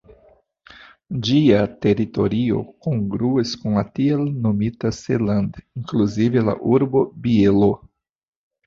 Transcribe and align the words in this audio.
Ĝia 1.27 1.59
teritorio 1.85 2.63
kongruas 2.87 3.53
kun 3.61 3.77
la 3.81 3.85
tiel 4.01 4.27
nomita 4.47 4.95
Seeland 5.03 5.63
inkluzive 5.67 6.49
la 6.51 6.59
urbo 6.77 7.09
Bielo. 7.29 7.75